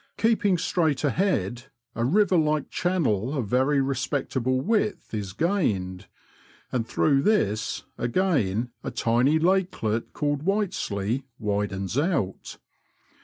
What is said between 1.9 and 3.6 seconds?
a river like channel of